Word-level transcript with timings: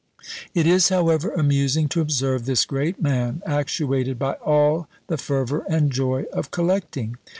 It 0.55 0.65
is, 0.65 0.89
however, 0.89 1.29
amusing 1.29 1.87
to 1.89 2.01
observe 2.01 2.45
this 2.47 2.65
great 2.65 2.99
man, 2.99 3.43
actuated 3.45 4.17
by 4.17 4.33
all 4.43 4.87
the 5.05 5.15
fervour 5.19 5.63
and 5.69 5.91
joy 5.91 6.25
of 6.33 6.49
collecting. 6.49 7.17